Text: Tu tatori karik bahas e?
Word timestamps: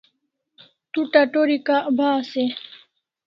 Tu 0.93 1.01
tatori 1.13 1.57
karik 1.67 1.91
bahas 1.97 2.31
e? 2.43 2.45